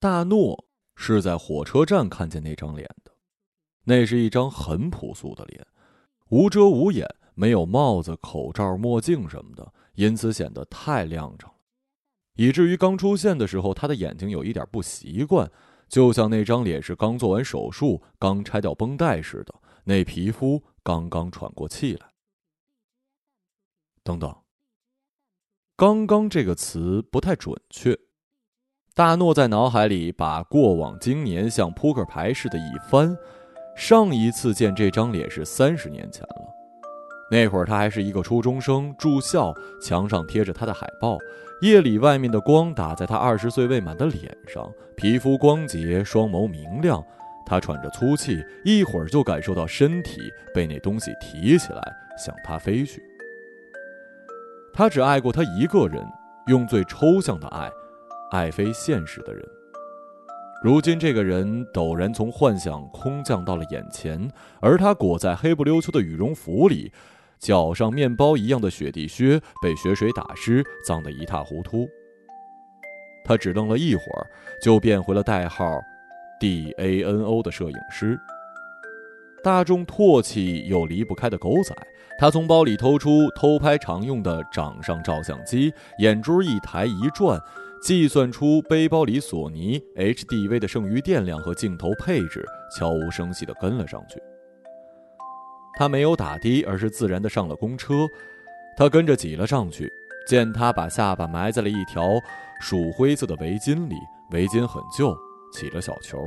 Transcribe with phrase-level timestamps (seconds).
[0.00, 3.12] 大诺是在火车站看见那张脸的，
[3.84, 5.66] 那是一张很朴素的脸，
[6.30, 11.54] 无遮无掩，没有帽子、口罩、墨镜什么的，因此显得太亮着了，
[12.36, 15.52] 以至于刚出现的时候，他的眼睛有一点不习惯，
[15.86, 19.54] 就像那张脸是刚做完手术、刚拆掉绷带似的，
[19.84, 22.10] 那皮肤刚刚喘过气来。
[24.02, 24.34] 等等。
[25.76, 27.98] 刚刚这个词不太准确。
[28.92, 33.16] 大诺在脑海里把过往经年像扑克牌似的一翻，
[33.76, 36.48] 上一次见这张脸是三十年前了。
[37.30, 41.16] 那会儿他还是一个初中生，住校，墙上贴着他的海报。
[41.62, 47.02] 夜里外面的光打在他二十岁未满的脸上，皮肤光洁，双眸明亮。
[47.46, 50.20] 他喘着粗气，一会儿就感受到身体
[50.52, 51.80] 被那东西提起来，
[52.18, 53.00] 向他飞去。
[54.72, 56.04] 他只爱过他一个人，
[56.48, 57.70] 用最抽象的爱，
[58.30, 59.42] 爱非现实的人。
[60.62, 66.92] 如今这个人陡然从幻想空降到了眼前，而他裹在黑不溜秋的羽绒服里，
[67.38, 71.88] 脚上面包一样的雪地靴被雪水打湿，脏得一塌糊涂。
[73.24, 74.26] 他只愣了一会儿，
[74.62, 75.80] 就变回了代号
[76.38, 78.18] D A N O 的摄影师。
[79.42, 81.74] 大众唾弃又离不开的狗仔，
[82.18, 87.40] 他从包里偷出偷拍常用的掌上照相机，眼珠一抬一转，
[87.82, 92.44] 计算出背包里索尼 HDV 的剩余电量和镜头配置，
[92.76, 94.20] 悄无声息地跟了上去。
[95.78, 98.06] 他没有打的，而是自然地上了公车。
[98.76, 99.90] 他跟着挤了上去，
[100.26, 102.06] 见他把下巴埋在了一条
[102.60, 103.94] 鼠灰色的围巾里，
[104.30, 105.16] 围巾很旧，
[105.52, 106.18] 起了小球。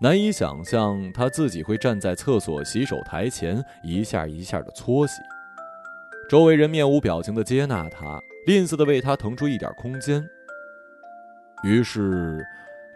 [0.00, 5.14] 难以想象他自己会站在厕所洗手台前一下一下的搓洗，
[6.28, 10.26] 周围人面无表情的接纳他，吝啬的为他腾出一点空间。
[11.62, 12.42] 于是，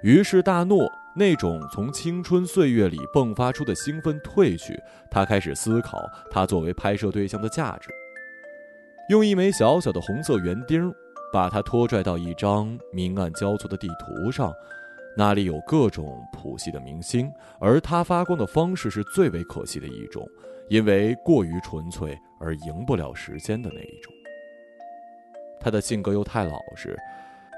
[0.02, 7.90] 于是大诺那种从青春岁月里迸发出的兴奋褪去，他开始思考他作为拍摄对象的价值，
[9.10, 10.90] 用一枚小小的红色圆钉
[11.30, 14.50] 把他拖拽到一张明暗交错的地图上。
[15.14, 20.26] 那里有各种谱系的明星，而他发光的方式是最为可惜的一种，
[20.70, 24.10] 因为过于纯粹而赢不了时间的那一种。
[25.62, 26.98] 他的性格又太老实，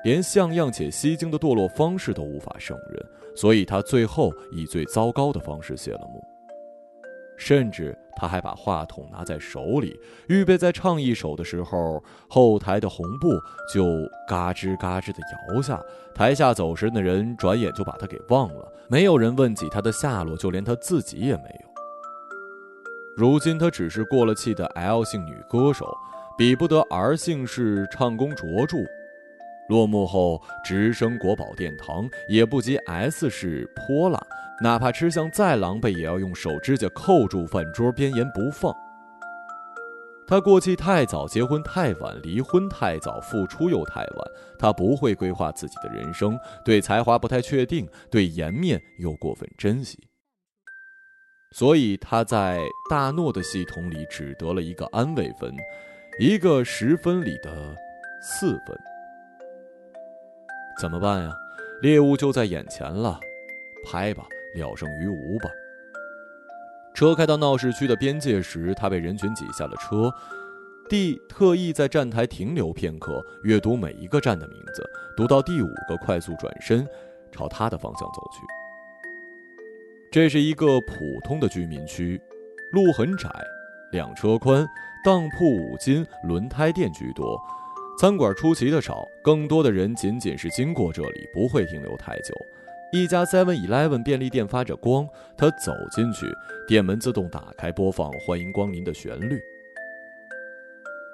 [0.04, 3.04] 连像样且吸睛的堕落方式都无法胜任，
[3.34, 6.22] 所以他最后以最糟糕的方式谢了幕。
[7.36, 9.98] 甚至他还把话筒拿在手里，
[10.28, 13.28] 预备在唱一首的时候，后台的红布
[13.72, 13.84] 就
[14.28, 15.18] 嘎吱嘎吱地
[15.52, 15.82] 摇下，
[16.14, 21.74] 台下走神的人转眼就把他给忘了，没有人问起他的下落，就连他自己也没有。
[23.16, 25.92] 如今他只是过了气的 L 姓女歌手，
[26.36, 28.78] 比不得儿姓氏唱功卓著，
[29.68, 34.20] 落幕后直升国宝殿堂，也不及 S 是泼辣。
[34.60, 38.74] 哪怕吃相再狼狈，也要用手指甲扣住饭桌，边沿不放。
[40.26, 44.30] 他过气太早，结婚太晚，离婚太早，复出又太晚。
[44.58, 49.98] 他不会规划自己的人生，对才华不太确定，对颜面又过分珍惜。
[51.52, 55.54] 所以他在大诺的系统里只得了一个安慰分，
[56.16, 57.74] 一个十分里的
[58.22, 58.78] 四分。
[60.80, 61.36] 怎么办呀？
[61.82, 63.18] 猎物就在眼前了，
[63.84, 64.24] 拍吧。
[64.54, 65.50] 聊胜于无吧。
[66.94, 70.08] 车开到闹市区的边界时，他被人群挤下了车。
[70.88, 76.86] D 特意在站台停留片刻，阅读每一个站的名字，读到第五个，快速转身，
[77.32, 78.38] 朝他的方向走去。
[80.12, 82.20] 这是一个普通的居民区，
[82.70, 83.28] 路很窄，
[83.90, 84.64] 两车宽，
[85.04, 87.38] 当铺、五金、轮胎店居多，
[88.00, 92.34] 餐馆出奇的少，更多的人仅仅是经过这里，不会停留太久。
[92.90, 95.06] 一家 Seven Eleven 便利店发着光，
[95.36, 96.26] 他走进去，
[96.66, 99.38] 店门自动打开，播放“欢迎光临”的旋律。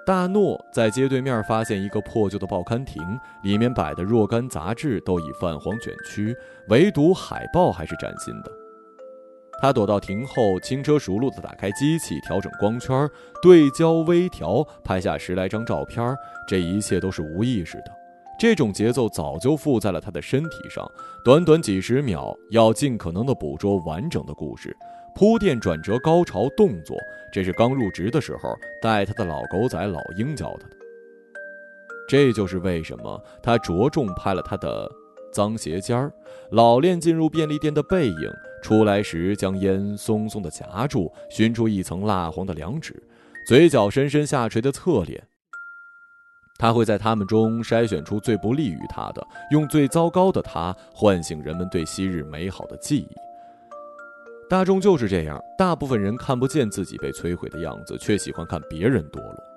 [0.06, 3.02] 大诺在街对面发现一个破旧的报刊亭，
[3.42, 6.36] 里面摆的若干杂志都已泛黄卷曲，
[6.68, 8.59] 唯独海报还是崭新的。
[9.60, 13.08] 他躲到亭后，轻车熟路地打开机器，调整光圈，
[13.42, 16.16] 对焦微调，拍下十来张照片。
[16.48, 17.92] 这一切都是无意识的。
[18.38, 20.90] 这种节奏早就附在了他的身体上，
[21.22, 24.74] 短短几十秒，要尽可能的捕捉完整的故事，
[25.14, 26.96] 铺垫、转折、高潮、动作，
[27.30, 30.76] 这是刚入职的时候带他的老狗仔老鹰教他的。
[32.08, 34.90] 这就是为什么他着重拍了他的
[35.32, 36.12] 脏鞋尖儿，
[36.50, 38.30] 老练进入便利店的背影，
[38.62, 43.02] 出来时将烟松松的夹住，熏出一层蜡黄的两指，
[43.46, 45.22] 嘴角深深下垂的侧脸。
[46.58, 53.08] 他会在他们中筛选出最不利于他的，用最糟糕的他唤醒人们对昔日美好的记忆。
[54.48, 59.49] 大众就是这样，大部分人看不见自己被摧毁的样子，却喜欢看别人堕落。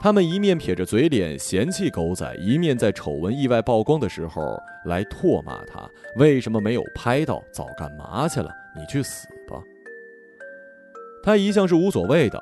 [0.00, 7.42] 他们一面撇着嘴脸嫌弃狗仔，一面在丑闻意外曝光的时候来唾骂他：为什么没有拍到？
[7.52, 8.48] 早干嘛去了？
[8.76, 9.60] 你去死吧！
[11.20, 12.40] 他一向是无所谓的。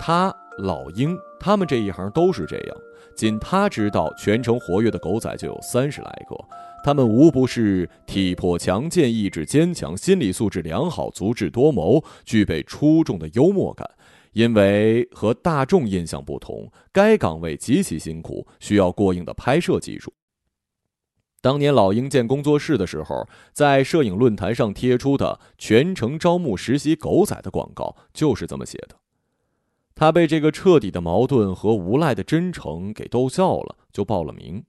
[0.00, 2.76] 他、老鹰，他们这一行都是这样。
[3.14, 6.36] 仅他知道，全城活跃的狗仔就有三十来个，
[6.82, 13.88] 他们无不是体魄强健、意志坚强、心理素质良好、足智多谋、具备出众的幽默感。
[14.32, 20.12] 因为和大众印象不同，该岗位极其辛苦，需要过硬的拍摄技术。
[21.40, 28.96] 当年老鹰建工作室的时候，在摄影论坛上贴出的“全城招募实习狗仔”的广告就是这么写的。
[29.94, 34.64] 他被这个彻底的矛盾和无赖的真诚给逗笑了，就报了名。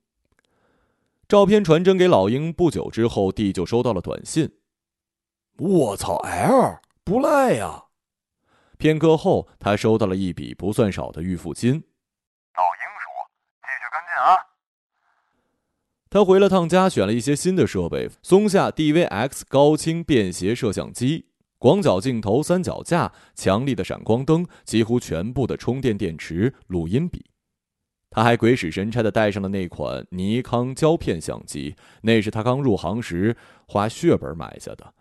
[1.27, 4.51] 照片传真给老鹰不久之后，弟就收到了短信
[5.57, 7.82] ：“我操，L 不赖呀！”
[8.83, 11.71] 片刻后，他收到了一笔不算少的预付金。
[11.71, 13.07] 老鹰说
[13.63, 14.35] ：“继续跟进啊！”
[16.11, 21.29] 他回了趟家，选了一些新的设备：松下 DVX 高清便携摄像机。
[21.57, 27.31] 广角镜头、三脚架、强力的闪光灯、几乎全部的充电电池、录音笔，
[28.09, 34.93] 他还鬼使神差地带上了那款尼康胶片相机，那是他刚入行时花血本买下的。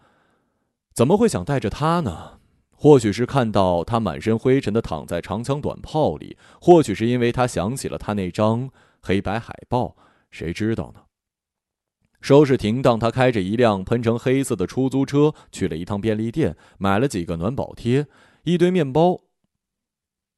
[0.95, 2.39] 怎么会想带着它呢？
[2.83, 8.71] 或许是看到他满身灰尘的躺在长枪短炮里，或许是因为他想起了他那张
[9.01, 9.97] 黑白海报，
[10.33, 11.03] 谁知道呢？
[12.21, 18.09] 收拾停当，他开着一辆喷成黑色的出租车去了一趟便利店，买了几个暖宝贴，
[18.43, 19.21] 一堆面包。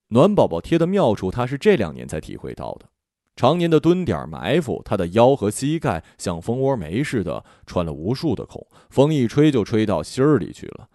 [0.08, 2.90] 暖宝宝贴的妙处，他是这两年才体会到的。
[3.36, 10.90] 常年的蹲点埋伏，他的腰和膝盖像蜂窝煤似的穿了无数的孔，风一吹就吹到心儿里去了。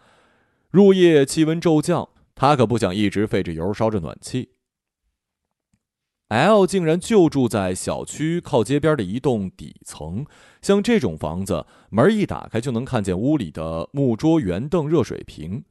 [0.71, 4.49] 入夜气温骤降，他可不想一直费着油烧着暖气。
[6.27, 10.27] L 竟然就住在小区靠街边的一栋底层，
[10.61, 15.63] 像这种房子，门一打开就能看见屋里的木桌、圆凳、热水瓶。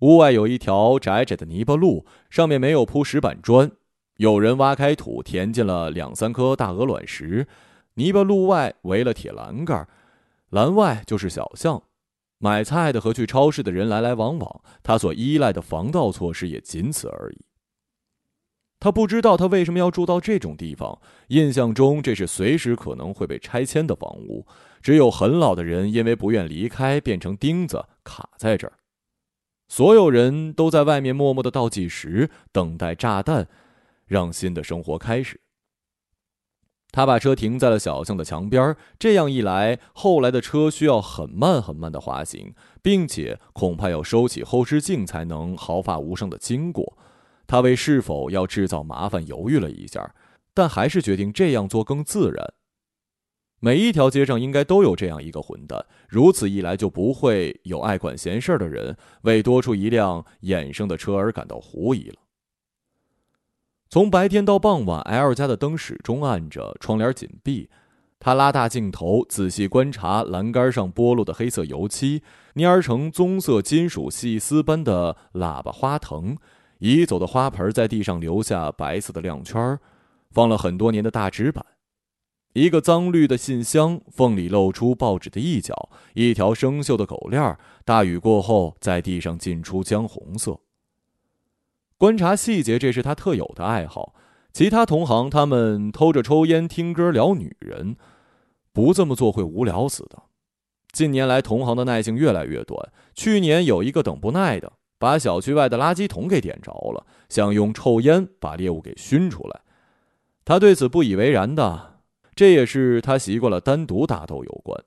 [0.00, 3.70] 屋外有一条窄窄的泥巴路，上面没有铺石板砖，
[4.18, 7.48] 有人挖开土填进了两三颗大鹅卵石。
[7.94, 9.88] 泥巴路外围了铁栏杆，
[10.50, 11.82] 栏外就是小巷，
[12.44, 14.60] 买菜的和去超市的人来来往往。
[14.82, 17.38] 他所依赖的防盗措施也仅此而已。
[18.78, 21.00] 他不知道他为什么要住到这种地方。
[21.28, 24.46] 印象中，这是随时可能会被拆迁的房屋。
[24.82, 28.74] 只有很老的人因为不愿离开，变成钉子卡在这儿。
[29.68, 33.48] 所有人都在外面默默的倒计时，等待炸弹，
[34.04, 35.40] 让新的生活开始。
[36.94, 46.96] 他把车停在了小巷的墙边，这样一来，后来的车需要很慢很慢的滑行，并且恐怕要收起后视镜才能毫发无伤的经过。
[47.48, 50.14] 他为是否要制造麻烦犹豫了一下，
[50.54, 52.54] 但还是决定这样做更自然。
[53.58, 62.23] 每一条街上应该都有这样一个混蛋，如此一来就不会有爱管闲事的人为多出一辆衍生的车而感到狐疑了。
[63.88, 67.68] 从白天到傍晚，L 家的灯始终暗着，窗帘紧闭。
[68.18, 72.22] 他拉大镜头，仔细观察栏杆上剥落的黑色油漆，
[72.54, 76.36] 蔫儿成棕色金属细丝般的喇叭花藤。
[76.78, 79.78] 移走的花盆在地上留下白色的亮圈
[80.30, 81.64] 放了很多年的大纸板，
[82.54, 90.58] 一个脏绿的信箱，缝里露出报纸的一角，一条生锈的狗链大雨过后在地上浸出姜红色。
[91.98, 94.14] 观察细节，这是他特有的爱好。
[94.52, 97.96] 其他同行他们偷着抽烟、听歌、聊女人，
[98.72, 100.22] 不这么做会无聊死的。
[100.92, 102.92] 近年来，同行的耐性越来越短。
[103.14, 104.72] 去年有一个等不耐的。
[104.96, 109.60] 把小区外的垃圾桶给点着了，想用臭烟把猎物给熏出来。
[110.46, 111.98] 他对此不以为然的，
[112.34, 114.82] 这也是他习惯了单独打斗有关。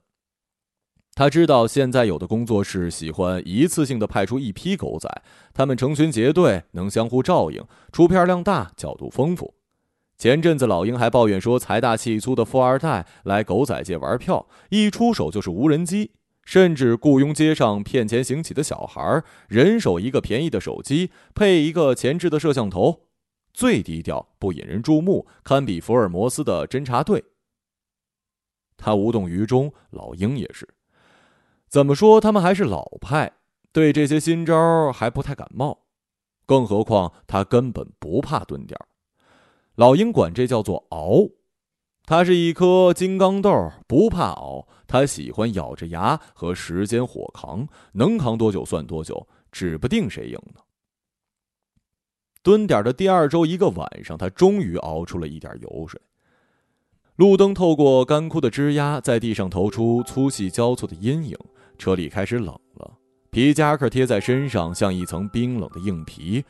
[1.18, 5.10] 他知道现在有的工作室喜欢一次性的派出一批狗仔，
[5.52, 7.60] 他们成群结队，能相互照应，
[7.90, 9.52] 出片量大，角度丰富。
[10.16, 16.12] 前阵子老鹰还抱怨说，财大气粗的富二代来狗仔界玩票，一出手就是无人机。
[16.44, 23.08] 甚至雇佣街上骗钱行乞的小孩，人手一个便宜的手机，配一个前置的摄像头，
[23.52, 27.24] 最低调不引人注目，堪比福尔摩斯的侦察队。
[28.76, 30.68] 他无动于衷，老鹰也是。
[31.68, 33.32] 怎么说，他们还是老派，
[33.72, 35.86] 对这些新招还不太感冒。
[36.46, 38.78] 更何况他根本不怕蹲点
[39.74, 41.28] 老鹰管这叫做熬。
[42.06, 44.66] 他是一颗金刚豆，不怕熬。
[44.86, 50.62] 他喜欢咬着牙和时间火扛，能扛多久算多久，指不定谁赢呢。
[52.42, 56.00] 蹲点的第二周一个晚上，他终于熬出了一点油水。
[57.16, 61.36] 路灯透过干枯的枝桠，在地上投出粗细交错的阴影。
[61.78, 62.98] 车里开始冷了，
[63.30, 66.44] 皮夹克贴在身上，像一层冰冷的硬皮。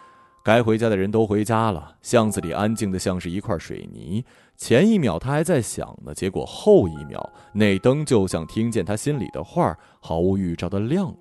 [0.45, 4.25] 该回家的人都回家了，巷子里安静的像是一块水泥。
[4.57, 11.17] 前一秒他还在想呢，结果后一秒那灯就像听见他心里的话，毫无预兆的亮了。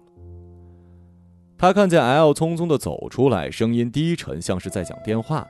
[1.58, 5.46] 他看见 L 匆匆的走出来，声音低沉，像是在讲电话。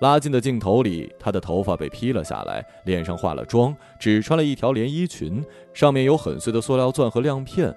[0.00, 7.74] 拉近的镜头里，她的头发被披了下来，脸上化了妆，只穿了一条连衣裙，上面有很碎的塑料钻和亮片。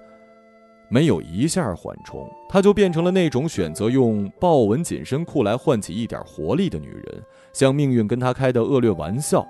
[0.88, 9.46] 没有一下缓冲，她就变成了那种选择用豹纹紧身裤来唤起一点活力的女人，像命运跟她开的恶劣玩笑。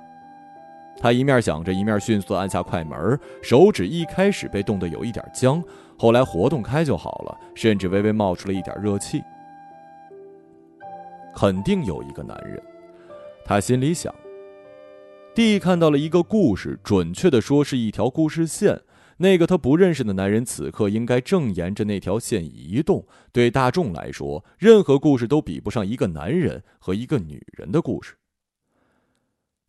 [0.99, 5.63] 她一面想着，一面迅速按下快门，手指一开始被冻得有一点僵，
[5.97, 9.23] 后来活动开就好了，甚至微微冒出了一点热气。
[11.37, 12.63] 肯定有一个男人，
[13.45, 14.15] 他心里想。
[15.35, 18.81] D 看到了一个故事，准确的说是一条故事线。
[19.17, 23.07] 那个他不认识的男人，此刻应该正沿着那条线移动。
[23.33, 28.15] 对大众来说，任何故事都比不上一个男人和一个女人的故事。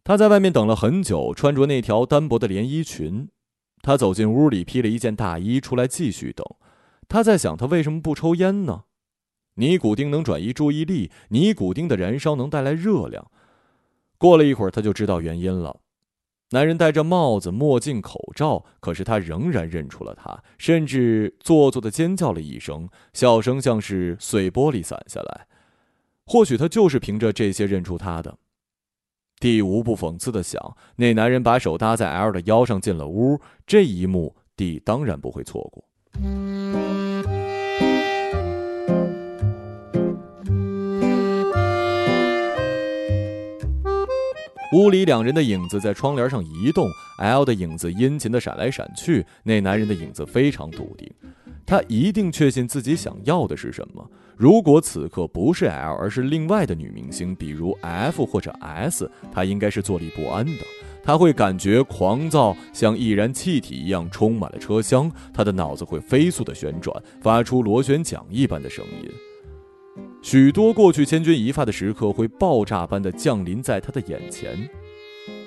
[0.03, 3.29] 他在外面等了很久，穿着那条单薄的连衣裙。
[3.81, 6.45] 他走进屋里，披了一件大衣，出来继续等。
[7.07, 8.83] 他在想，他为什么不抽烟呢？
[9.55, 13.31] 尼古丁能转移注意力，尼古丁的燃烧能带来热量。
[14.17, 15.79] 过了一会儿，他就知道原因了。
[16.51, 25.47] 男人戴着帽子、墨镜、口罩，可是他仍然认出了他，甚至做作的尖叫了一声，笑声像是碎玻璃散下来。
[26.25, 28.37] 或许他就是凭着这些认出他的。
[29.39, 35.83] 蒂无不讽刺的想，那男人把手搭在 L 的腰上进了屋，这一幕，D 当然不会错过。
[44.75, 49.25] 屋里两人的影子在窗帘上移动，L 的影子殷勤的闪来闪去。
[49.41, 51.09] 那男人的影子非常笃定，
[51.65, 54.05] 他一定确信自己想要的是什么。
[54.35, 60.61] 如果此刻不是 L，而是另外的女明星，比如 F 或者 S，他应该是坐立不安的。
[61.01, 65.09] 他会感觉狂躁，像易燃气体一样充满了车厢。
[65.33, 69.09] 他的脑子会飞速的旋转，发出螺旋桨一般的声音。
[70.25, 74.57] 许多过去千钧一发的时刻会爆炸般的降临在他的眼前。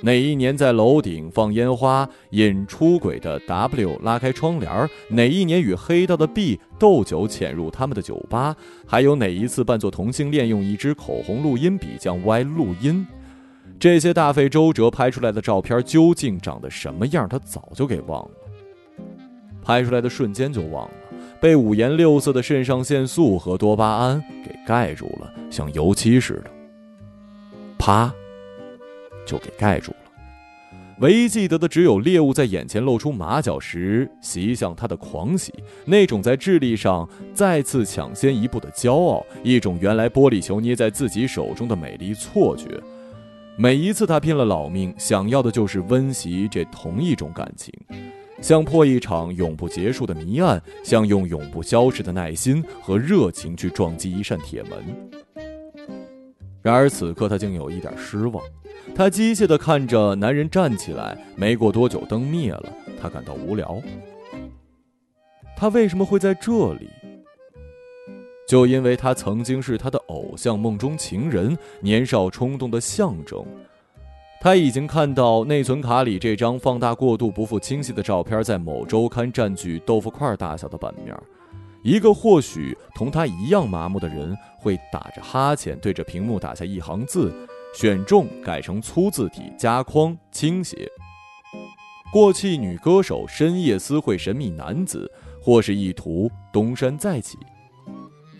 [0.02, 4.88] 哪一年在楼顶放烟花引出轨的 W 拉开窗帘？
[5.08, 8.54] 哪一年与黑道的 B 斗酒潜入他们的酒吧？
[8.86, 13.04] 还有哪一次扮作同性恋用一支口红录音笔将 Y 录音？
[13.80, 17.28] 这些大费周折拍出来的照片究竟长得什么样？
[17.28, 18.30] 他早就给忘了。
[19.60, 20.94] 拍出来的瞬间就忘了。
[21.40, 24.22] 被五颜六色的肾上腺素和多巴胺
[24.68, 26.50] 盖住了，像油漆似的，
[27.78, 28.12] 啪，
[29.24, 29.96] 就给盖住了。
[31.00, 35.54] 唯一记得的只有猎物在眼前露出马脚时袭向他的狂喜，
[35.86, 42.68] 那种在智力上再次抢先一步的骄傲，一种原来玻璃球捏在自己手中的美丽错觉。
[43.56, 47.72] 每一次他拼了老命，想要的就是温习这同一种感情。
[48.40, 54.72] 像破一场永不结束的谜案，像用永不消逝的耐心和热情去撞击一扇铁门。
[56.62, 58.42] 然而此刻他竟有一点失望，
[58.94, 63.80] 他机械地看着男人站起来，没过多久灯灭了，他感到无聊。
[65.56, 66.88] 他为什么会在这里？
[68.46, 73.44] 就因为他曾经是他的偶像，梦中情人，年少冲动的象征。
[74.40, 81.16] 他已经看到内存卡里这张放大过度、不复清晰的照片，在某周刊占据豆腐块大小的版面。
[81.82, 87.32] 一个或许同他一样麻木的人，会打着哈欠对着屏幕打下一行字，
[87.74, 90.88] 选中改成粗字体加框倾斜。
[92.12, 95.10] 过气女歌手深夜私会神秘男子，
[95.42, 97.36] 或是意图东山再起，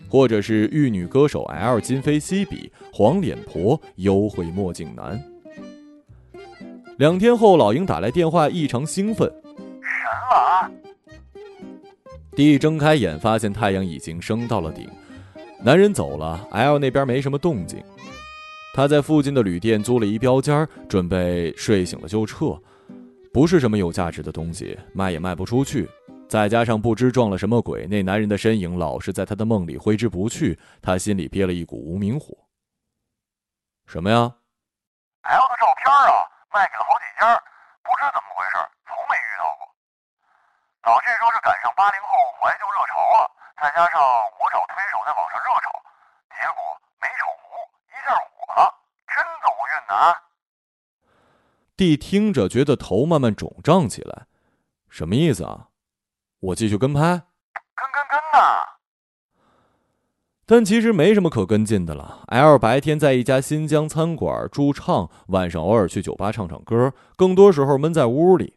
[0.09, 5.21] 或者是玉女歌手 L 今非昔比黄脸婆幽会墨镜男。
[6.99, 9.25] 两天后，老鹰打来电话，异常兴奋。
[9.41, 9.89] 神
[10.29, 10.71] 了啊！
[12.35, 14.85] 弟睁开眼，发现太阳已经升到了顶。
[15.63, 17.81] 男人走了，L 那边没什么动静。
[18.73, 22.47] 他在附近的旅店租了一标间，准备睡醒了就撤。
[23.31, 25.87] 不是什么有价值的东西，卖也卖不出去。
[26.27, 30.59] 再加上不知撞了什么鬼，那男人的身影老是在他的梦里挥之不去。
[30.81, 32.37] 他心里憋了一股无名火。
[33.87, 34.17] 什么呀
[35.21, 37.35] ？L 的照片啊，卖给了好几家，
[37.83, 39.69] 不知怎么回事，从没遇到过。
[40.81, 42.07] 早这说是赶上八零后
[42.41, 45.69] 怀旧热潮了，再加上我找推手在网上热炒，
[46.33, 48.73] 结果没炒糊，一下火了，
[49.07, 50.15] 真走运呐！
[51.77, 54.25] 弟听着觉得头慢慢肿胀起来，
[54.89, 55.67] 什么意思啊？
[56.39, 57.01] 我继续跟拍？
[57.75, 58.78] 跟跟跟呐！
[60.51, 62.23] 但其实没什么可跟进的了。
[62.25, 68.55] L 白天在一家新疆餐馆驻唱，晚上偶尔去酒吧唱唱歌，更多时候闷在屋里。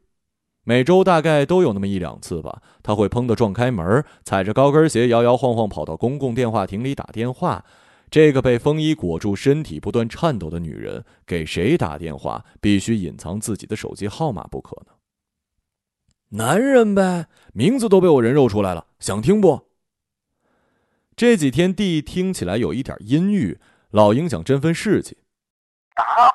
[0.64, 7.62] 每周大概都有那么一两次吧，他会砰的撞开门，踩着高跟鞋摇摇晃晃跑到公共电话亭里打电话。
[8.10, 14.92] 这个被风衣裹住身体、不断颤抖的女人，给谁打电话必须隐藏自己的手机号码不可呢？
[16.38, 19.71] 男人呗，名字都被我人肉出来了，想听不？
[21.14, 25.18] 这几天地听起来有一点阴郁，老鹰想振奋士气。
[25.94, 26.32] W，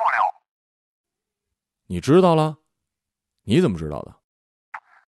[1.88, 2.58] 你知道了？
[3.44, 4.14] 你怎么知道的？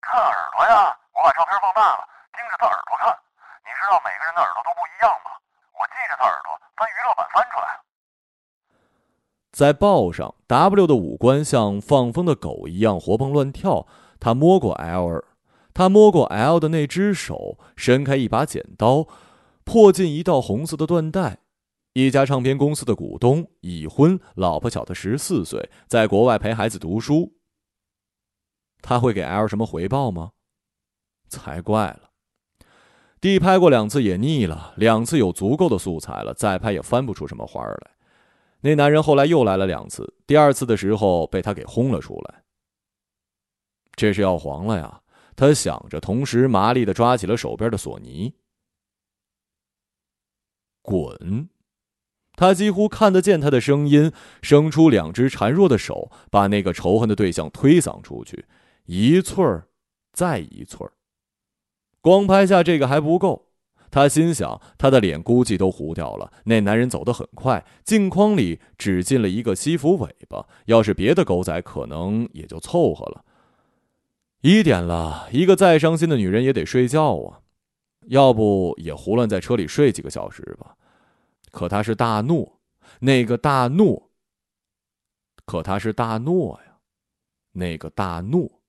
[0.00, 0.98] 看耳朵呀！
[1.14, 3.16] 我把照片放大了，盯着他耳朵看。
[3.62, 5.30] 你知道每个人的耳朵都不一样吗？
[5.78, 7.80] 我记着他耳朵，翻娱乐版翻出来了。
[9.52, 13.86] 在报上，W 的五官像放风的狗一样活蹦乱跳。
[14.18, 15.24] 他摸过 L，
[15.72, 19.06] 他摸过 L 的那只手，伸开一把剪刀。
[19.70, 21.38] 破进一道红色的缎带，
[21.92, 27.32] 一家唱片公司的股东已婚，老婆小他十四岁，在国外陪孩子读书。
[28.82, 30.32] 他会给 L 什么回报吗？
[31.28, 32.10] 才怪了！
[33.20, 37.92] 地拍过两次也腻了，两次有足够的素材了，再拍也翻不出什么花儿来。
[38.62, 42.42] 那男人后来又来了两次，第二次的时候被他给轰了出来。
[43.94, 45.00] 这是要黄了呀！
[45.36, 48.34] 他想着，同时麻利的抓起了手边的索尼。
[50.82, 51.48] 滚！
[52.36, 58.46] 他几乎看得见他的声音，生出两只孱弱的手，把那个仇恨的对象推搡出去，
[58.86, 59.68] 一寸儿，
[60.12, 60.92] 再一寸儿。
[62.00, 63.48] 光拍下这个还不够，
[63.90, 66.32] 他心想，他的脸估计都糊掉了。
[66.44, 73.22] 那男人走得很快，镜框里只进了一个西服尾巴，要是别的狗仔，可能也就凑合了。
[74.40, 77.40] 一点了，一个再伤心的女人也得睡觉啊。
[78.06, 80.74] 要不也胡乱在车里睡几个小时吧，
[81.50, 82.60] 可他是大诺，
[83.00, 84.10] 那个大诺。
[85.44, 86.78] 可他是大诺呀，
[87.52, 88.62] 那个大诺。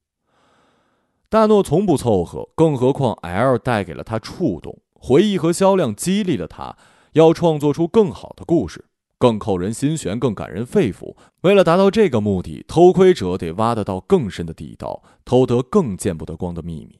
[1.29, 6.75] 大诺从不凑合，更何况 L 带给了他触动，回忆和销量激励了他，
[7.13, 11.15] 要创作出更好的故事，更扣人心弦，更感人肺腑。
[11.41, 16.99] 为了达到这个目的，偷窥者得挖得到更深的地道，偷得更见不得光的秘密。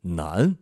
[0.00, 0.56] 难，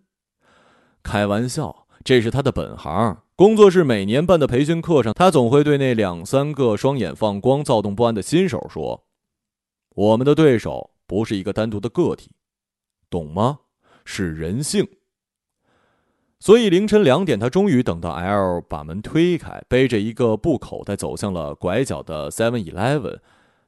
[1.03, 3.23] 开玩笑，这是他的本行。
[3.37, 9.07] 工作室每年办的培训课上，他总会对那两三个双眼放光、躁动不安的新手说
[9.95, 12.33] ：“我们的对手不是一个单独的个体，
[13.09, 13.61] 懂吗？
[14.05, 14.89] 是人性。”
[16.41, 23.19] 所以凌晨两点，他终于等到 L 把门推开，背着一个布口袋走向了拐角的 Seven Eleven。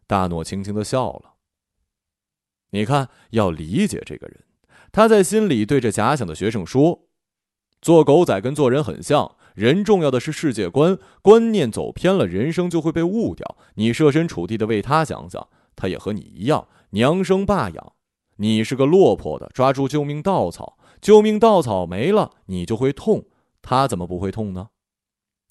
[0.07, 1.35] 大诺轻轻的笑了。
[2.71, 4.45] 你看，要理解这个人。
[4.93, 7.09] 他在心里对着假想的学生说
[7.81, 13.57] ：“做狗仔跟做人很像，人重要的是世界观，观念走偏了，人生就会被误掉。
[13.75, 17.93] 你设身处地的为他想想，他也和你一样，娘生爸养。
[18.37, 23.25] 你是个落魄的，抓住救命稻草，救命稻草没了，你就会痛。
[23.63, 24.69] 他怎么不会痛呢？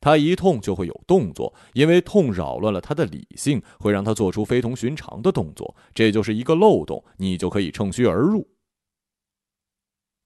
[0.01, 8.47] 他一痛就会有动作，因为痛扰乱了他的理性，会让他做出非同寻常的动作，这就是一个漏洞，你就可以趁虚而入。”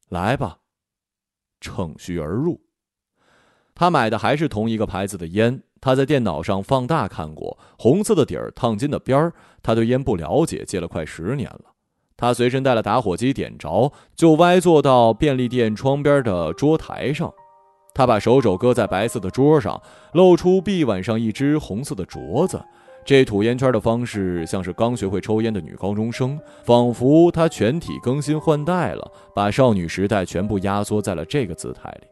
[0.10, 0.60] 来吧，
[1.64, 2.60] 乘虚而入。
[3.74, 5.64] 他买的还是同一个牌子的烟。
[5.82, 9.34] 他在电脑上放大看过，红色的底儿，烫金的边儿。
[9.62, 11.74] 他对烟不了解，戒了快十年了。
[12.16, 17.34] 他随身带了打火机，点着就歪坐到便利店窗边的桌台上。
[17.94, 19.82] 他把手肘搁在白色的桌上，
[20.14, 22.64] 露出臂腕上一只红色的镯子。
[23.06, 32.08] 这吐烟圈的方式像是刚学会抽烟的女高中生，仿佛她全体更新换代了，把少女时代全部压缩在了这个姿态里。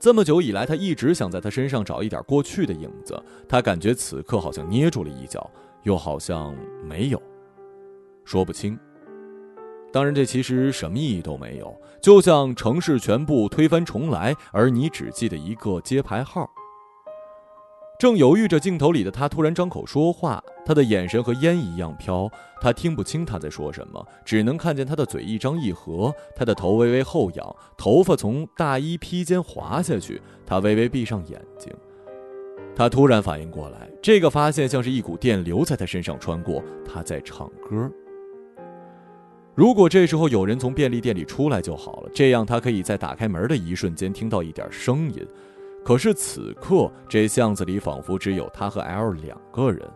[0.00, 3.16] 这么久以来，他一直想在她身上找一点过去的影子，
[3.48, 5.48] 他感觉此刻好像捏住了一角，
[5.84, 6.52] 又好像
[6.84, 7.22] 没有，
[8.24, 8.76] 说不清。
[9.92, 16.50] 当然，这其实什么意义都没有，就像城市全部推翻重来，而你只记得一个街牌号。
[18.02, 22.28] 正犹豫着，镜头里的他突然张口说话，他的眼神和烟一样飘，
[22.60, 31.72] 他听不清他在说什么，只能看见他的嘴一张一合，他的头微微后仰，头发从大衣披肩滑下去，他微微闭上眼睛。
[32.74, 36.60] 他突然反应过来，这个发现像是一股电流在他身上穿过。
[36.84, 37.88] 他在唱歌。
[39.54, 45.24] 如果这时候有人从便利店里出来就好了，这样他可以在打开门的一瞬间听到一点声音。
[45.84, 49.88] 可是此刻，这巷子里仿佛只有他和 L 两个人。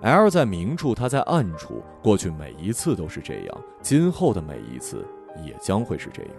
[0.00, 1.82] L 在明处，他在暗处。
[2.02, 5.06] 过去每一次都是这样，今后的每一次
[5.44, 6.32] 也将会是这样。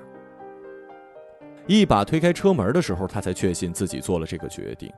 [1.68, 4.92] 一把推开车门的时候，他才确信自己做了这个决定。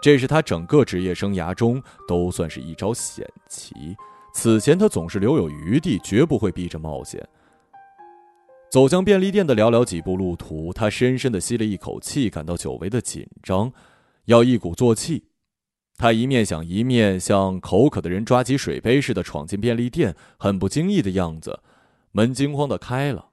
[0.00, 3.96] 这是他整个职业生涯中都算是一招险棋。
[4.34, 7.26] 此前他总是留有余地，绝不会逼着冒险。
[8.74, 13.72] 走向便利店的寥寥几步路途，他深深的吸了一口气，感到久违的紧张，
[14.24, 15.28] 要一鼓作气。
[15.96, 21.60] 他一面想，一面像口渴的人抓起水杯似的闯进便利店，很不经意的样子。
[22.10, 23.28] 门惊慌的开了。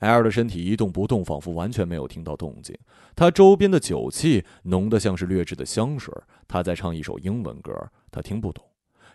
[0.00, 2.76] L 的身体一动不动，仿佛完全没有听到动静。
[3.14, 6.12] 他周边的酒气浓得像是劣质的香水。
[6.46, 7.72] 他在唱一首英文歌，
[8.10, 8.62] 他听不懂。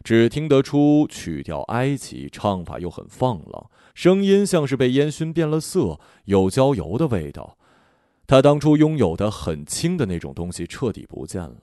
[0.03, 7.57] 只听得出曲调哀凄，唱法又很放浪，声音像是被烟熏变了色，有焦油的味道。
[8.27, 11.57] 他当初拥有的很轻的那种东西彻底不见了。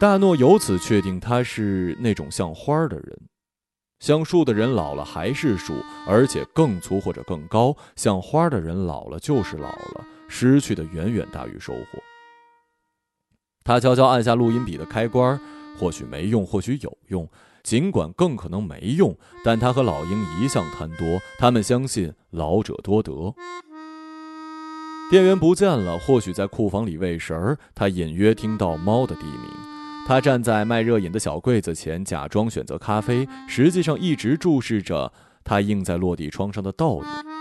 [0.00, 3.20] 大诺由此确定他是那种像花的人，
[4.00, 5.74] 像树的人老了还是树，
[6.06, 11.98] 而且更粗或者更高；像花的人老了就是老了，失去的远远大于收获。
[13.64, 15.40] 他悄悄按下录音笔的开关。
[15.78, 17.28] 或许没用，或许有用，
[17.62, 19.16] 尽管更可能没用。
[19.44, 23.34] 但他和老鹰一向贪多，他们相信老者多得。
[25.10, 27.58] 店员不见了，或许在库房里喂食儿。
[27.74, 29.50] 他隐约听到猫的低鸣。
[30.06, 37.33] 他站在卖热饮的小柜子前，假装选择咖啡，实际上一直注视着他映在落地窗上的倒影。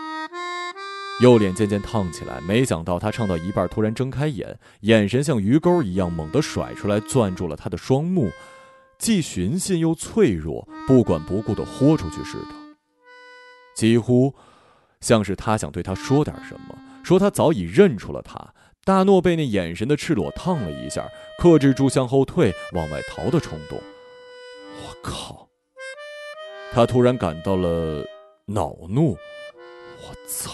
[1.22, 8.32] 右脸渐渐烫起来，没想到他唱到一半，突然睁开眼，眼神像鱼钩一样猛地甩出来，攥住了他的双目，
[8.98, 12.56] 既寻衅又脆弱，不管不顾地豁出去似的，
[13.76, 14.34] 几乎
[15.02, 18.54] 像是他想对他说点什么，说他早已认出了他。
[18.86, 21.08] 大诺被那眼神的赤裸烫了一下，
[21.40, 23.80] 克制住向后退、往外逃的冲动。
[24.82, 25.48] 我靠！
[26.74, 28.04] 他突然感到了
[28.48, 29.12] 恼怒。
[30.02, 30.52] 我操！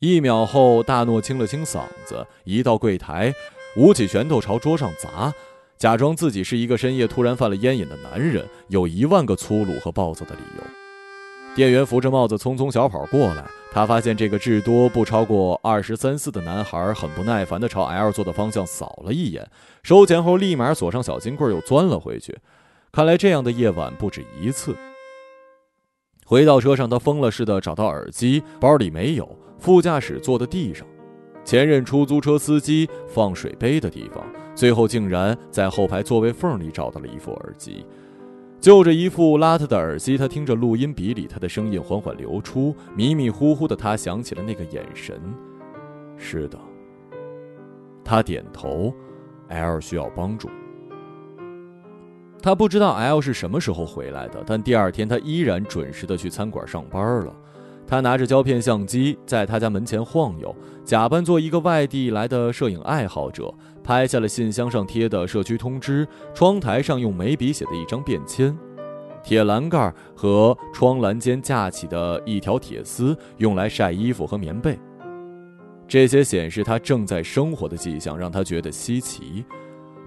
[0.00, 3.34] 一秒后，大诺清了清嗓子，移到柜台，
[3.76, 5.34] 舞起拳头朝桌上砸，
[5.76, 10.62] 假装自己是一个深夜突然犯了烟瘾的男人，有一万个粗鲁和暴躁的理由。
[11.56, 19.50] 店员扶着帽子匆匆小跑过来，他发现这个至多不超过二十三四的男孩很不耐烦地朝 L 座的方向扫了一眼，
[19.82, 22.38] 收钱后立马锁上小金柜，又钻了回去。
[22.92, 24.76] 看来这样的夜晚不止一次。
[26.24, 29.28] 回到车上，他疯了似的找到耳机，包里没有。
[29.58, 30.86] 副驾驶坐的地上，
[31.44, 37.84] 前任出租车司机放水杯的地方，最后竟然在后排座位缝里找到了一副耳机。
[38.60, 45.20] 就着一副邋遢的耳机，他听着录音笔里他的声音缓缓流出，迷迷糊糊的他想起了那个眼神。
[46.16, 46.58] 是的，
[48.04, 48.94] 他点头。
[49.48, 50.50] L 需要帮助。
[52.42, 57.34] 他不知道 L 是什么时候回来的，但第二天他依然准时的去餐馆上班了。
[57.88, 68.54] 他拿着胶片相机在他家门前晃悠，假扮做一个外地来的摄影爱好者，拍下了信箱上贴的社区通知、窗台上用眉笔写的一张便签、
[69.24, 74.78] 铁栏杆和窗栏间架起的一条铁丝，用来晒衣服和棉被。
[75.88, 79.42] 这些显示他正在生活的迹象，让他觉得稀奇。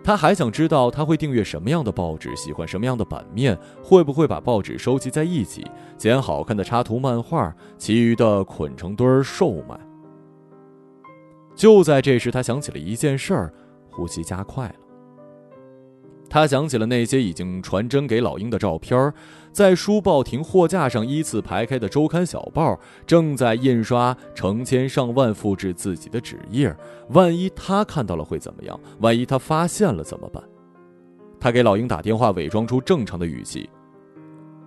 [0.03, 5.65] 他还想知道他会订阅什么样的报纸，喜欢什么样的版面，会不会把报纸收集在一起，
[5.97, 9.79] 剪好看的插图漫画，其余的捆成堆儿售卖。
[11.55, 13.53] 就在这时，他想起了一件事儿，
[13.91, 14.75] 呼吸加快了。
[16.27, 19.13] 他想起了那些已经传真给老鹰的照片儿，
[19.51, 26.75] 在书报亭货架上依次排开的周刊小报，正在印刷成千上万复制自己的纸页。
[27.09, 28.79] 万一他看到了会怎么样？
[28.99, 30.41] 万一他发现了怎么办？
[31.39, 33.69] 他给老鹰打电话，伪装出正常的语气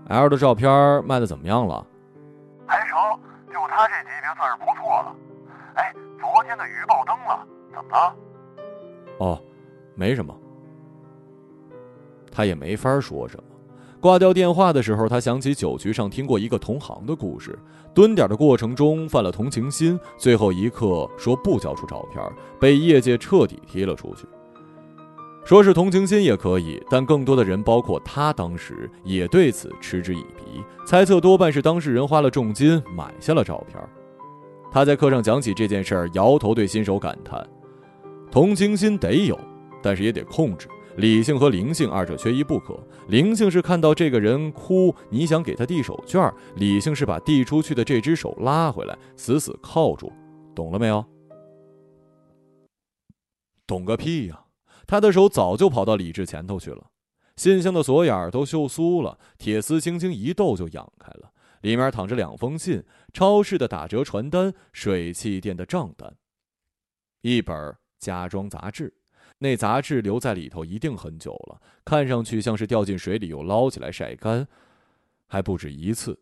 [0.09, 1.87] ：“L 的照片卖的怎么样了
[2.67, 2.99] ？”“还成，
[3.47, 5.17] 就他这级别算是不错了。
[5.77, 8.17] ”“哎，昨天的鱼爆灯了，怎么了
[9.19, 9.41] ？”“哦，
[9.95, 10.37] 没什么。”
[12.31, 13.45] 他也没法说什么。
[14.05, 17.59] 挂掉电话的时候，他想起酒局上听过一个同行的故事：
[17.95, 22.23] 蹲点的过程中犯了同情心，最后一刻说不交出照片，
[22.61, 24.27] 被业界彻底踢了出去。
[25.43, 33.83] 说是同情心也可以，但更多的人，包括他，当时也对此嗤之以鼻，猜测多半是当事人花了重金买下了照片。
[34.71, 37.43] 他在课上讲起这件事儿，摇头对新手感叹
[38.31, 39.41] ：“同情心得有，
[39.83, 40.69] 但是也得控制。
[40.97, 42.79] 理性和灵性二者缺一不可。
[43.09, 50.13] 灵性是看到这个人哭，你想给他递手绢；理性是把递出去的这只手拉回来，死死铐住。
[50.55, 51.05] 懂了没有？
[53.67, 54.45] 懂个屁呀！
[54.87, 56.91] 他的手早就跑到李智前头去了。
[57.37, 66.15] 信箱的锁眼儿都锈酥了，铁丝轻轻一抖就仰开了，里面躺着两封信、超市的打折传单、水气店的账单，
[67.23, 68.95] 一本家装杂志。
[69.39, 74.47] 那杂志留在里头一定很久了，看上去像是掉进水里又捞起来晒干，
[75.27, 76.21] 还不止一次。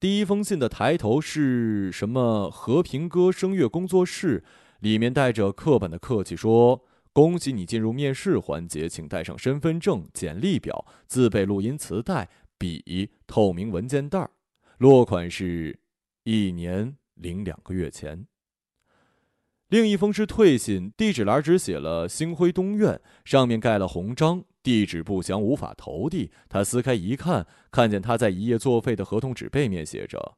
[0.00, 2.50] 第一封信的抬头是什么？
[2.50, 4.44] 和平歌声乐工作室，
[4.80, 14.28] 里面带着刻板的客气说：“恭喜你进入面试环节，请带上身份证、简历表、自备录音磁带、笔、透明文件袋。”
[14.78, 15.78] 落款是
[16.24, 18.26] 一年零两个月前。
[19.70, 26.30] 另一封是退信，地址栏只写了星辉东苑，上面盖了红章，地址不详，无法投递。
[26.50, 30.36] 他撕开一看，看见他在一页作废的合同纸背面写着：“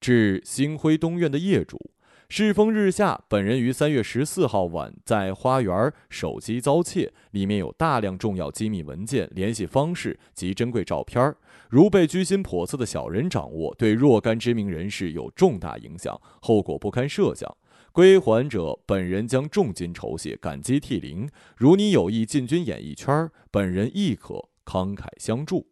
[0.00, 1.92] 致星辉东苑的业主，
[2.28, 11.34] 世风日下，本人于三月十四号晚在花园手机遭窃，里面有大量重要机密文件、联系方式及珍贵照片。
[11.70, 17.50] 如被居心叵测的小人掌握，对若干知名人士有重大影响，后果不堪设想。”
[17.94, 21.30] 归还者本人将重金酬谢，感激涕零。
[21.56, 25.68] 如你有意进军演艺圈，本人亦可慷慨相助。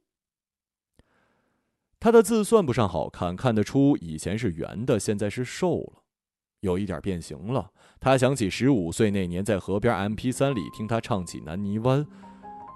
[1.98, 6.04] 他的字算不上好看，看得出以前是圆的，现在是瘦了，
[6.60, 7.72] 有一点变形了。
[7.98, 12.04] 他想起十五岁那年在河边 M P 三里听他唱起《南泥湾》，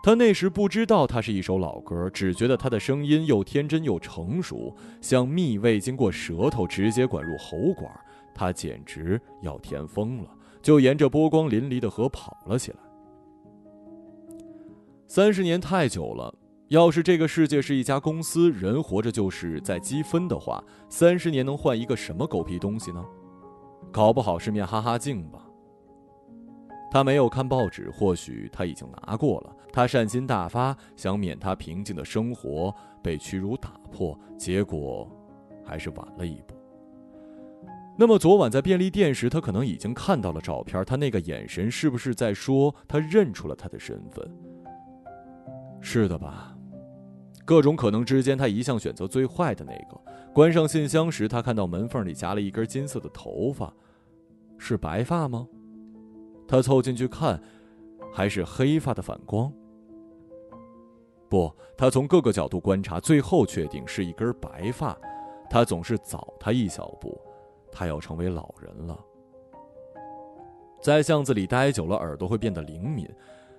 [0.02, 7.88] 他那时不知道它是一首老歌，只觉得他的声音又天真又成熟，像蜜味经过舌头直接管入喉管。
[8.36, 12.78] 他简直要甜疯了，就沿着波光粼粼的河跑了起来。
[15.06, 16.34] 三十年太久了，
[16.68, 23.02] 要是这个世界是一家公司，人活着就是在积分的话，三十年能换一个什么狗屁东西呢？
[23.90, 25.40] 搞不好是面哈哈镜吧。
[26.90, 29.56] 他没有看报纸，或许他已经拿过了。
[29.72, 35.08] 他善心大发，想免他平静的生活被屈辱打破，结果
[35.64, 36.55] 还是晚了一步。
[37.98, 40.84] 那么昨晚在便利店时，他可能已经看到了照片。
[40.84, 44.30] 他那个眼神是不是在说他认出了他的身份？
[45.80, 46.54] 是的吧？
[47.44, 49.98] 各种可能之间，他一向选择最坏的那个。
[50.34, 53.72] 关上信箱时，他看到门缝里夹了一根金色的头发，
[54.58, 55.46] 是白发吗？
[56.46, 57.40] 他凑进去看，
[58.12, 59.50] 还是黑发的反光？
[61.30, 64.94] 不，他从各个角度观察，最后确定是一根白发。
[65.48, 67.18] 他总是早他一小步。
[67.76, 68.98] 他要成为老人了，
[70.80, 73.06] 在巷子里待久了，耳朵会变得灵敏，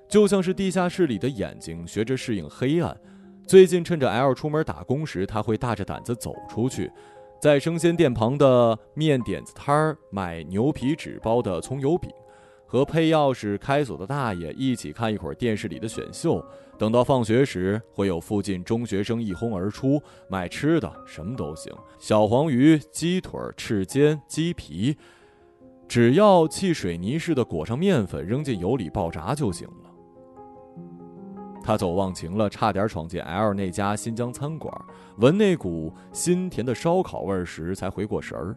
[0.10, 3.00] 就像是地下室里的眼睛学着适应黑暗。
[3.46, 6.92] 最近趁着 L 出门打工时，他会大着胆子走出去，
[7.40, 12.10] 在生鲜店旁的面点子摊儿买牛皮纸包的葱油饼。
[12.68, 16.44] 和配钥匙开锁的大爷一起看一会儿电视里的选秀，
[16.78, 24.98] 等到放学时，会有附近中学生一哄而出买吃的，什么都行，小黄鱼、鸡腿、翅尖、鸡皮，
[25.88, 29.74] 只要汽水泥似的裹上面粉，扔进油里爆炸就行了。
[31.64, 34.74] 他走忘情了，差点闯进 L 那家新疆餐馆，
[35.18, 38.56] 闻那股新甜的烧烤味时才回过神儿。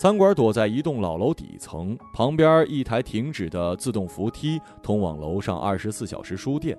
[0.00, 6.74] 餐馆躲在一栋老楼底层，旁边一台停止的自动扶梯通往楼上二十四小时书店。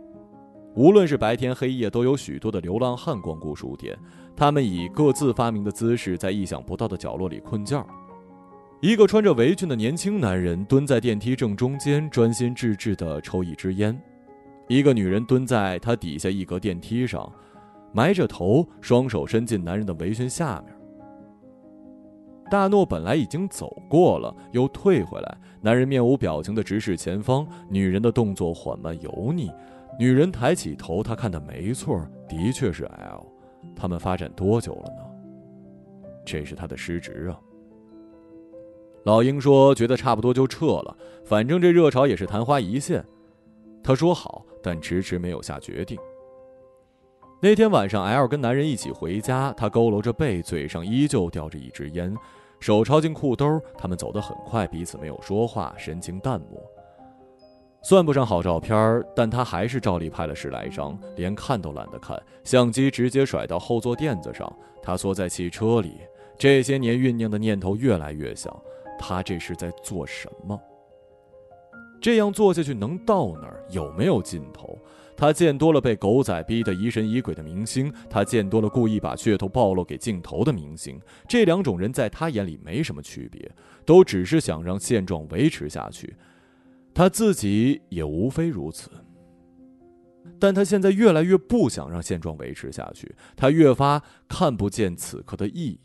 [0.74, 3.96] 无论是白天黑夜，都有许多的流浪汉光顾书店。
[4.36, 7.86] 他们以各自发明的姿势，在意想不到的角落里困觉。
[8.80, 13.96] 一个穿着围裙的年轻男人蹲在电梯正中间，专心致志地抽一支烟。
[14.68, 17.32] 一个女人蹲在他底下一格电梯上，
[17.94, 20.71] 埋着头，双手伸进男人的围裙下面。
[22.52, 25.38] 大诺本来已经走过了，又退回来。
[25.62, 29.50] 男人面无表情地直视前方，女人的动作缓慢油腻。
[29.98, 33.26] 女人抬起头，她看的没错，的确是 L。
[33.74, 36.12] 他们发展多久了呢？
[36.26, 37.40] 这是他的失职啊。
[39.06, 43.02] 老鹰说：“觉得差不多就撤了，反正这热潮也是昙花一现。”
[43.82, 45.98] 他说好，但迟迟没有下决定。
[47.42, 52.14] 那天晚上，L 跟男人一起回家，他佝偻着背，嘴上依旧叼着一支烟。
[52.62, 56.64] 手抄进裤兜，他们走得很快，彼此没有说话，神情淡漠。
[57.82, 64.56] 算不上好照片，但他还是照例拍了十来张，连看都懒得看，相机直接甩到后座垫子上。
[64.84, 66.02] 他缩在汽车里，
[66.38, 68.64] 这些年酝酿的念头越来越小。
[69.00, 70.60] 他这是在做什么？
[72.00, 73.66] 这样做下去能到哪儿？
[73.70, 74.78] 有没有尽头？
[75.22, 81.00] 他见多了被狗仔逼得疑神疑鬼的明星，他见多了故意把噱头暴露给镜头的明星。
[81.28, 83.52] 这两种人在他眼里没什么区别，
[83.86, 86.16] 都只是想让现状维持下去。
[86.92, 88.90] 他自己也无非如此。
[90.40, 95.80] 但他现在越来越不想让现状维持下去，他越发看不见此刻的意义。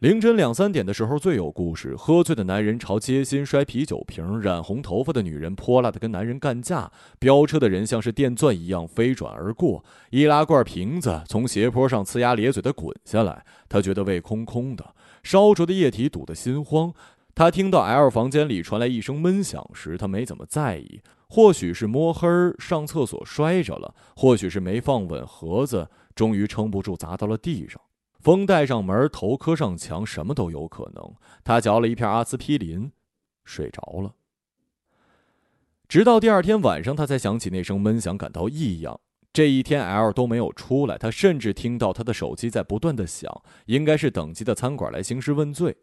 [0.00, 1.96] 凌晨两三点的时候最有故事。
[1.96, 13.44] 喝醉的男人朝街心摔啤酒瓶，染红头发的女人泼辣的跟男人干架，飙车的人像是电钻一样飞转而过，易拉罐瓶子从斜坡上呲牙咧嘴的滚下来。
[13.68, 16.94] 他觉得胃空空的，烧灼的液体堵得心慌。
[17.34, 22.28] 他听到 L 房间里传来一声闷响时，他没怎么在意，或许是摸黑
[22.60, 27.80] 上厕所摔着了，或许是没放稳盒子，终于撑不住砸到了地上。
[28.18, 31.14] 风带上门，头磕上墙，什么都有可能。
[31.44, 32.90] 他嚼了一片阿司匹林，
[33.44, 34.14] 睡着了。
[35.88, 39.00] 直到第二天晚上，他才想起那声闷响，感到异样。
[39.32, 45.76] 这一天，L 都没有出来，他甚至听到他的手机在不断的响，应该是等级的餐馆来兴师问罪。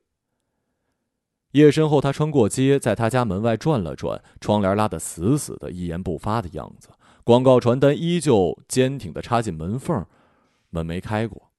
[1.51, 6.89] 夜深后，他穿过街，在他家门外转了转，窗帘拉得死死的，一言不发的样子。
[7.23, 10.05] 广告传单依旧坚挺的插进门缝，
[10.69, 11.49] 门没开过。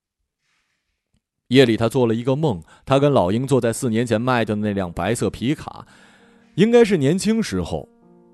[1.48, 5.86] 夜里，他做了一个梦，他跟老鹰坐在四年前卖掉的那辆白色皮卡，
[6.56, 7.88] 应该是年轻时候，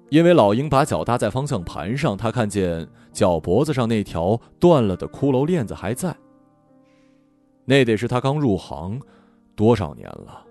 [0.09, 6.17] 因为老鹰把脚搭在方向盘上，他看见脚脖子上那条断了的骷髅链子还在。
[7.67, 8.99] 那得是他刚入行，
[9.55, 10.45] 多少年了？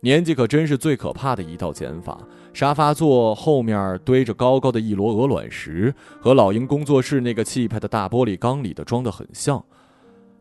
[0.00, 2.18] 年纪可真是最可怕的一道减法。
[2.52, 9.64] 沙发座后面堆着高高的一摞鹅卵石，和老鹰工作室那个气派的大玻璃缸里的装得很像。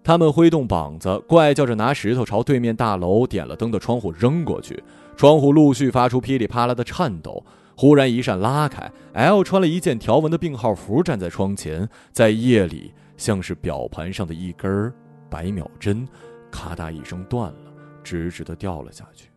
[0.08, 4.82] 他们挥动膀子，怪叫着拿石头朝对面大楼点了灯的窗户扔过去，
[5.18, 7.44] 窗户陆续发出噼里啪啦的颤抖。
[7.76, 14.94] 忽然一扇拉开，L 穿了一件条纹的病号服站在窗前，在夜里像是表盘上的一根
[15.30, 16.08] 百秒针，
[16.50, 19.28] 咔嗒一声断了，直直的掉了下去。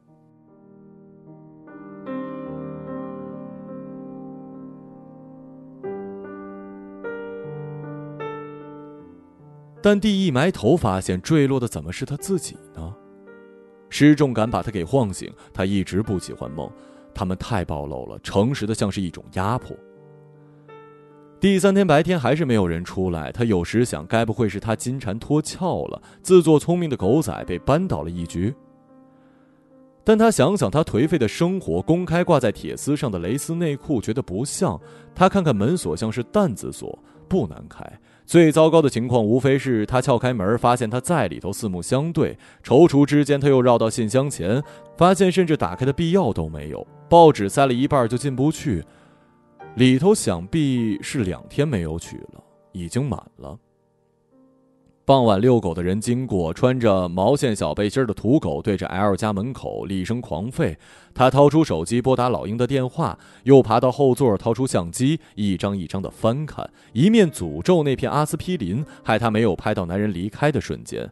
[9.82, 12.94] 但蒂一埋头，发现坠落的怎么是他自己呢？
[13.88, 15.32] 失重感把他给晃醒。
[15.52, 16.70] 他一直不喜欢梦，
[17.14, 19.76] 他们太暴露了，诚实的像是一种压迫。
[21.40, 23.32] 第三天白天还是没有人出来。
[23.32, 28.54] 他有时想，该不会是他金蝉脱壳了，自作聪明的狗仔被扳倒了一局？
[30.04, 34.78] 但他想想他颓废的生活，公开挂在铁丝上的蕾丝内裤，觉得不像。
[35.14, 37.82] 他看看门锁，像是弹子锁，不难开。
[38.30, 42.38] 最糟糕的情况，无非是他撬开门，发现他在里头，四目相对。
[42.62, 44.62] 踌躇之间，他又绕到信箱前，
[44.96, 46.86] 发现甚至打开的必要都没有。
[47.08, 48.84] 报纸塞了一半就进不去，
[49.74, 52.40] 里头想必是两天没有取了，
[52.70, 53.58] 已经满了。
[55.10, 60.76] 傍晚遛狗的人经过，穿着毛线小背心的土狗对着 L 家门口厉声狂吠。
[61.12, 71.10] 他掏出手机拨打老鹰的电话，又爬到后座掏出相机，一张一张的翻看，一面诅咒那片阿司匹林，害他没有拍到男人离开的瞬间。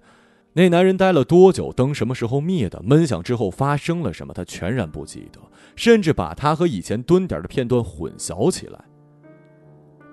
[0.53, 1.73] 那男人待了多久？
[1.73, 2.81] 灯什么时候灭的？
[2.85, 4.33] 闷响之后发生了什么？
[4.33, 5.41] 他全然不记得，
[5.75, 8.79] 甚至把他和以前蹲点的片段混淆起来。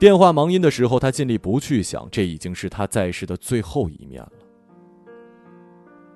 [0.06, 4.32] 电话忙音的时候，他尽力不去想，这已经是他在世的最后一面了。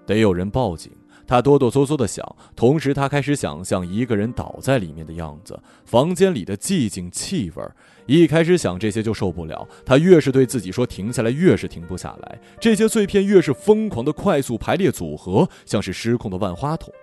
[0.06, 0.92] 得有人报警，
[1.26, 2.24] 他哆哆嗦嗦的想，
[2.56, 7.64] 同时他开始想象一个人倒在里面的样子，房间里的寂静气味。
[8.06, 12.40] 一开始想这些就受不了，他越是对自己说停下来，越是停不下来。
[12.60, 16.94] 这些碎片越是疯狂的快速排列组合，像是失控的万花筒。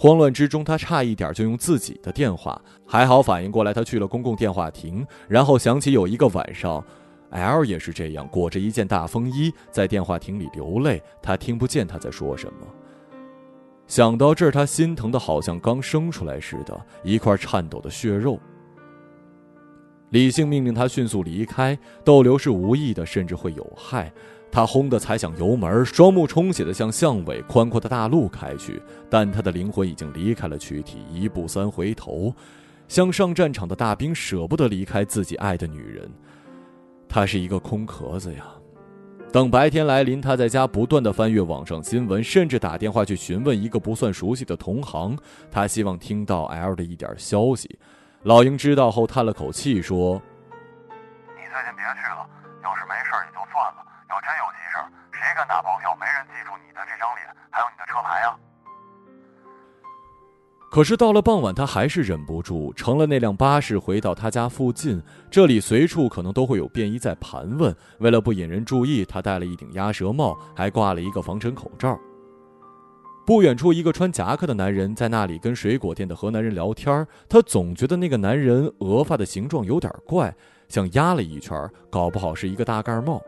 [0.00, 6.82] 慌乱之中，他差一点就用自己的电话，还好反应过来，他去了公共电话亭，然后想起有一个晚上
[7.30, 12.66] ，L 也是这样，裹着一件大风衣在电话亭里流泪，他听不见他在说什么。
[13.88, 18.38] 想到这儿，他心疼的好像刚生出来似的，一块颤抖的血肉。
[20.10, 24.12] 理性命令他迅速离开，逗留是无意的，甚至会有害。
[24.50, 32.34] 他轰的踩响油门，双目充血的向巷尾宽阔的大路开去，但他的灵魂已经离开了躯体，一步三回头，
[32.88, 36.10] 像上战场的大兵舍不得离开自己爱的女人。
[37.08, 38.46] 他是一个空壳子呀。
[39.30, 45.14] 等白天来临，他在家不断的翻阅网上新闻，甚至打电话去询问一个不算熟悉的同行，
[45.50, 47.78] 他希望听到 L 的一点消息。
[48.22, 50.14] 老鹰知道后叹了口气说
[51.36, 52.26] ：“你最近别去了，
[55.38, 55.96] 算了。”要真有急事，谁敢打包票？
[56.00, 58.34] 没人记住你的这张脸，还有你的车牌呀。
[60.70, 65.02] 可是到了傍晚，他还是忍不住乘了那辆巴士回到他家附近。
[65.30, 67.74] 这里随处可能都会有便衣在盘问。
[68.00, 71.98] 为了不引人注意，他戴了一顶鸭舌帽，还挂了一个防尘口罩。
[73.24, 77.06] 不远处，一个穿夹克的男人在那里跟水果店的河南人聊天。
[77.28, 80.34] 他总觉得那个男人额发的形状有点怪，
[80.68, 83.22] 像压了一圈，搞不好是一个大盖帽。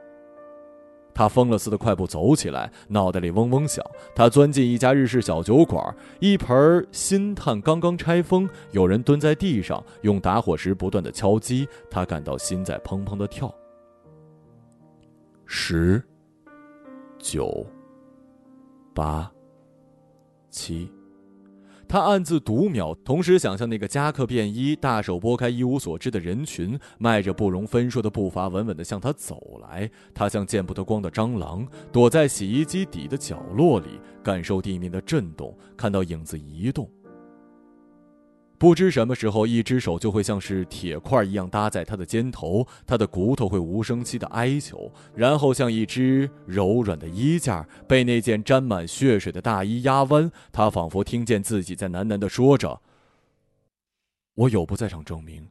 [1.15, 3.85] 他疯了似的快步走起来，脑袋里嗡嗡响。
[4.15, 11.69] 他钻进一家日式小酒馆，一盆新炭刚刚拆封，有人蹲在地上用打火石不断的敲击。
[11.91, 13.53] 他感到心在砰砰的跳。
[15.47, 16.03] 十、
[17.19, 17.67] 九、
[18.95, 19.31] 八、
[20.49, 20.91] 七。
[21.91, 29.91] 他暗自读秒，同时想象那个夹克便衣大手拨开一无所知的人群，迈着不容分说的步伐，稳稳地向他走来。
[30.15, 36.89] 他像见不得光的蟑螂，躲在洗衣机底的角落里，感受地面的震动，看到影子移动。
[38.61, 50.31] 不知什么时候，一只手就会像是铁块一样搭在他的肩头，他的骨头会无声息的哀求，然后像一只柔软的衣架被那件沾满血水的大衣压弯。
[50.53, 52.83] 他仿佛听见自己在喃喃的说着
[54.37, 55.49] ：“我有不在场证明，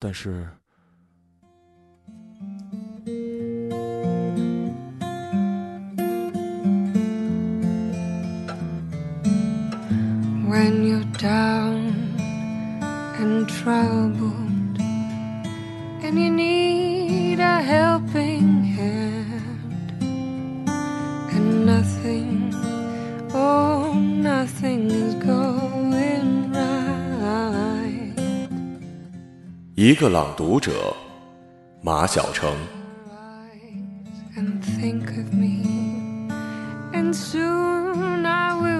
[0.00, 0.48] 但是。”
[10.53, 11.93] when you're down
[13.19, 14.77] and troubled
[16.03, 19.91] and you need a helping hand
[21.35, 22.53] and nothing
[23.33, 28.13] oh nothing is going right
[29.75, 30.95] 一个朗读者
[31.81, 32.51] 马晓成
[34.35, 35.63] and think of me
[36.93, 38.72] and soon I will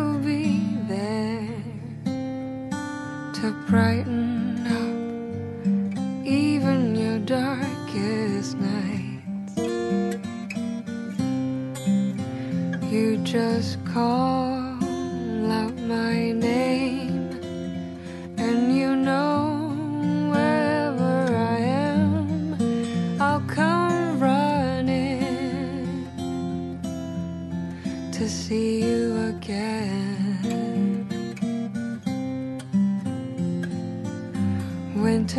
[3.45, 9.59] to brighten up even your darkest nights.
[12.91, 14.44] You just call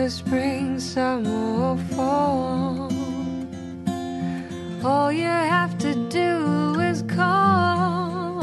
[0.06, 2.92] winter, spring, summer, or fall.
[4.84, 8.42] All you have to do is call,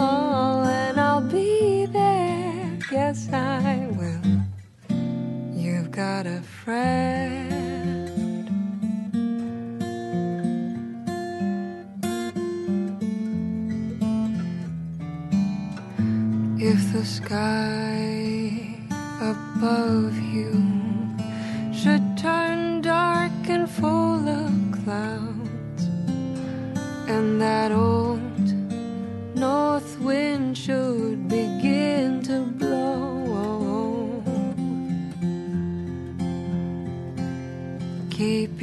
[0.66, 2.78] and I'll be there.
[2.90, 4.40] Yes, I will.
[5.54, 7.60] You've got a friend.
[16.58, 18.78] If the sky
[19.20, 20.21] above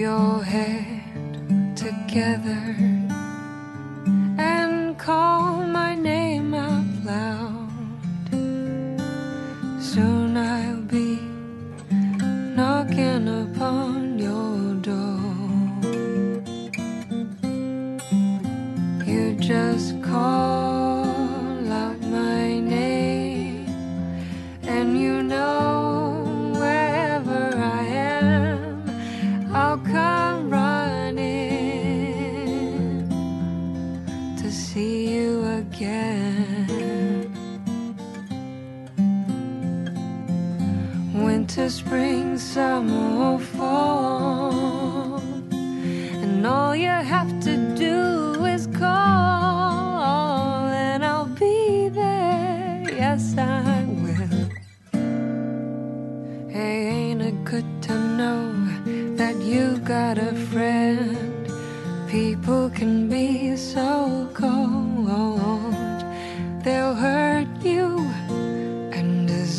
[0.09, 2.88] your head together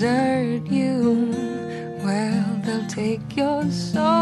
[0.01, 1.29] desert you.
[2.03, 4.20] Well, they'll take your soul